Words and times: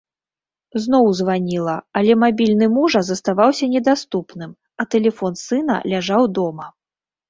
Зноў 0.85 1.05
званіла, 1.19 1.75
але 2.01 2.17
мабільны 2.23 2.71
мужа 2.79 3.05
заставаўся 3.13 3.65
недаступным, 3.77 4.51
а 4.81 4.91
тэлефон 4.93 5.33
сына 5.47 5.83
ляжаў 5.97 6.23
дома. 6.45 6.65